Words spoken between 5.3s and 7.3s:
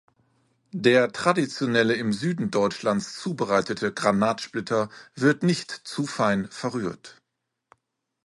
nicht zu fein verrührt.